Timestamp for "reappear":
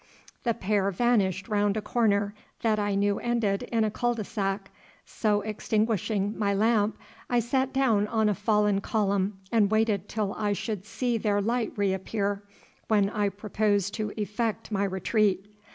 11.75-12.41